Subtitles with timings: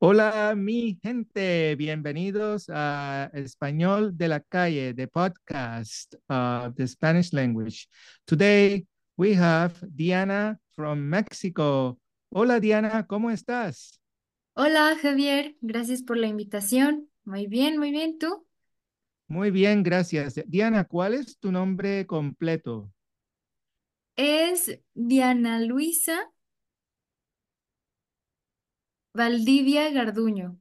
[0.00, 7.88] Hola, mi gente, bienvenidos a Español de la Calle, the podcast of the Spanish language.
[8.24, 11.98] Today we have Diana from Mexico.
[12.30, 14.00] Hola, Diana, ¿cómo estás?
[14.54, 17.10] Hola Javier, gracias por la invitación.
[17.24, 18.46] Muy bien, muy bien, ¿tú?
[19.26, 20.40] Muy bien, gracias.
[20.46, 22.88] Diana, ¿cuál es tu nombre completo?
[24.14, 26.30] Es Diana Luisa
[29.18, 30.60] Valdivia Garduño.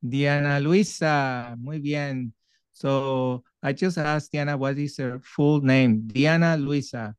[0.00, 2.32] Diana Luisa, muy bien.
[2.72, 6.06] So I just asked Diana what is her full name.
[6.06, 7.14] Diana Luisa.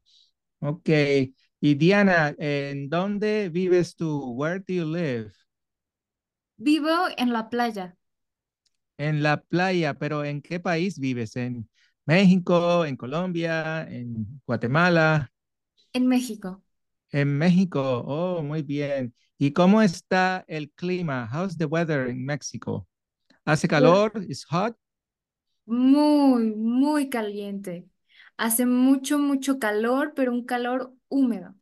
[0.60, 1.32] Okay.
[1.62, 4.34] Y Diana, ¿en dónde vives tú?
[4.34, 5.32] Where do you live?
[6.58, 7.96] Vivo en la playa,
[8.98, 11.36] En la playa, pero ¿en qué país vives?
[11.36, 11.70] ¿En
[12.06, 15.32] México, en Colombia, en Guatemala,
[15.94, 16.64] en México.
[17.12, 17.82] En México?
[18.08, 19.14] Oh, muy bien.
[19.38, 21.30] ¿Y cómo está el clima?
[21.32, 22.88] How's the weather in Mexico?
[23.46, 24.14] ¿Hace Pues, calor?
[24.30, 24.78] ¿Is hot?
[25.66, 27.88] Muy, muy caliente.
[28.38, 31.56] Hace mucho, mucho calor, pero un calor húmedo.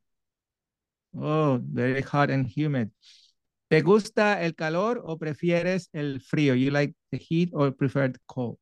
[1.16, 2.90] Oh, very hot and humid.
[3.70, 6.56] ¿Te gusta el calor o prefieres el frío?
[6.56, 8.58] You like the heat or prefer the cold?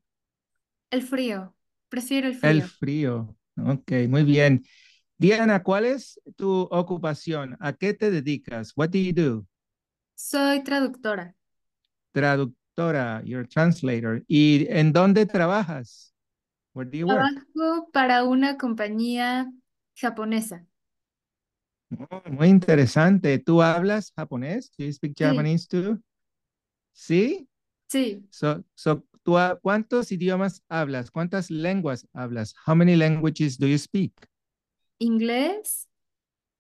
[0.90, 1.56] El frío,
[1.90, 2.74] prefiero el El frío.
[2.80, 3.36] frío.
[3.58, 4.64] Ok, muy bien.
[5.18, 7.58] Diana, ¿cuál es tu ocupación?
[7.60, 8.74] ¿A qué te dedicas?
[8.76, 9.46] What do you do?
[10.16, 11.34] Soy traductora.
[12.14, 14.24] Traductora, you're a translator.
[14.28, 16.14] ¿Y en dónde trabajas?
[16.74, 17.32] Where do you work?
[17.34, 19.52] Trabajo para una compañía
[19.96, 20.68] japonesa.
[22.10, 23.40] Oh, muy interesante.
[23.40, 24.72] ¿Tú hablas japonés?
[24.78, 26.00] Do you speak Sí, Japanese too?
[26.94, 27.50] ¿Sí?
[27.88, 28.26] sí.
[28.30, 31.12] So, so, ¿tú cuántos idiomas hablas?
[31.12, 32.56] ¿Cuántas lenguas hablas?
[32.68, 34.14] How many languages do you speak?
[35.00, 35.88] Inglés,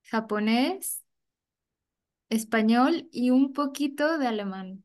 [0.03, 1.03] japonés,
[2.29, 4.83] español y un poquito de alemán.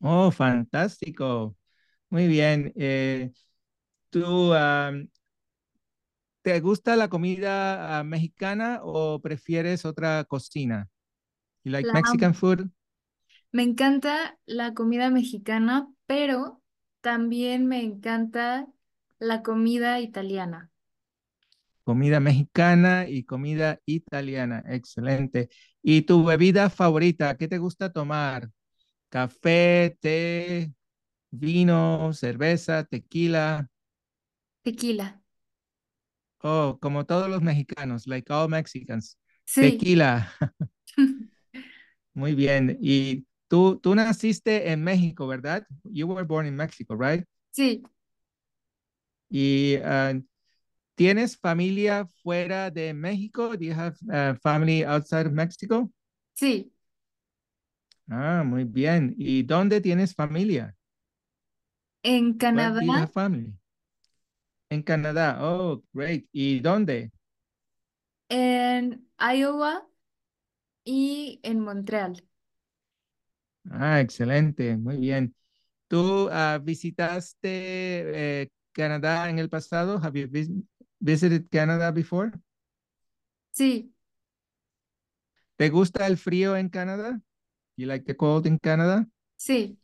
[0.00, 1.56] Oh, fantástico.
[2.10, 2.72] Muy bien.
[2.76, 3.32] Eh,
[4.10, 4.52] ¿tú
[6.42, 10.88] te gusta la comida ah, mexicana o prefieres otra cocina?
[11.64, 11.92] You like La.
[11.92, 12.70] Mexican food?
[13.52, 16.62] Me encanta la comida mexicana, pero
[17.00, 18.68] también me encanta
[19.18, 20.70] la comida italiana.
[21.86, 24.64] Comida mexicana y comida italiana.
[24.68, 25.50] Excelente.
[25.82, 27.36] ¿Y tu bebida favorita?
[27.38, 28.50] ¿Qué te gusta tomar?
[29.10, 30.72] ¿Café, té,
[31.30, 33.68] vino, cerveza, tequila?
[34.62, 35.06] Tequila.
[36.42, 39.18] Oh, como todos los mexicanos, like all Mexicans.
[39.44, 40.32] Sí, Tequila.
[42.14, 42.78] Muy bien.
[42.80, 45.66] Y tú, tú naciste en México, ¿verdad?
[45.84, 47.24] You were born in Mexico, right?
[47.50, 47.82] sí,
[49.28, 50.14] Y ah,
[50.96, 53.50] ¿tienes familia fuera de México?
[53.56, 55.90] Do you have uh, family outside of Mexico?
[56.34, 56.72] sí.
[58.10, 59.14] Ah, muy bien.
[59.16, 60.74] ¿Y dónde tienes familia?
[62.02, 63.52] En Where do you Canadá, have family?
[64.70, 65.38] En Canadá.
[65.40, 66.26] Oh, great.
[66.32, 67.10] ¿Y dónde?
[68.28, 69.86] en Iowa
[70.84, 72.24] y en Montreal.
[73.70, 74.76] Ah, excelente.
[74.76, 75.34] Muy bien.
[75.88, 79.98] ¿Tú ah, visitaste eh, Canadá en el pasado?
[80.02, 80.28] Have you
[81.06, 82.32] visited Canada before?
[83.52, 83.92] Sí,
[85.56, 87.20] ¿Te gusta el frío en Canadá?
[87.76, 89.08] You like the cold in Canada?
[89.36, 89.78] sí.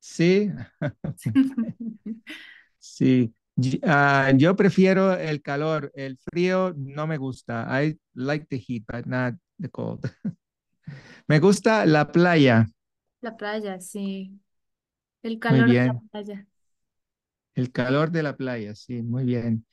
[0.00, 0.50] Sí,
[2.78, 3.34] sí.
[3.82, 5.90] Ah, yo prefiero el calor.
[5.94, 7.66] El frío no me gusta.
[7.82, 10.00] I like the heat, but not the cold.
[11.28, 12.66] Me gusta la playa.
[13.20, 14.40] La playa, sí.
[15.22, 16.46] El calor de la playa.
[17.54, 19.66] El calor de la playa, sí, muy bien.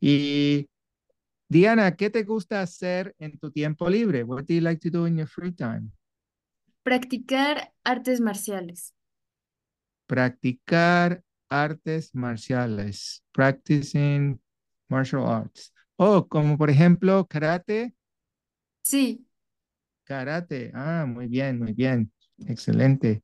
[0.00, 0.68] Y
[1.48, 4.22] Diana, ¿qué te gusta hacer en tu tiempo libre?
[4.22, 5.90] What do you like to do in your free time?
[6.82, 8.94] Practicar artes marciales.
[10.06, 13.22] Practicar artes marciales.
[13.32, 14.40] Practicing
[14.88, 15.72] martial arts.
[15.96, 17.94] Oh, como por ejemplo karate.
[18.82, 19.26] Sí,
[20.04, 20.70] Karate.
[20.74, 22.10] Ah, muy bien, muy bien.
[22.46, 23.22] Excelente.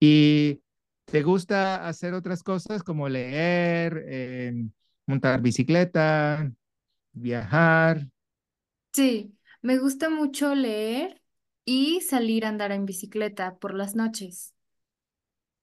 [0.00, 0.60] ¿Y
[1.04, 4.52] te gusta hacer otras cosas como leer, eh,
[5.06, 6.50] montar bicicleta,
[7.12, 8.06] viajar?
[8.92, 9.32] sí.
[9.62, 11.20] Me gusta mucho leer
[11.64, 14.54] y salir a andar en bicicleta por las noches.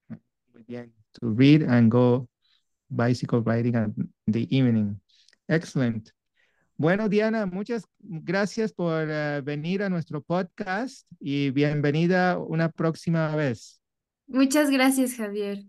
[0.10, 0.94] Muy bien.
[1.22, 2.28] To read and go
[2.90, 3.92] bicycle riding at
[4.28, 5.00] the evening.
[5.48, 6.10] Excellent.
[6.76, 13.80] Bueno, Diana, muchas gracias por eh, venir a nuestro podcast y bienvenida una próxima vez.
[14.28, 15.60] Muchas gracias, Javier.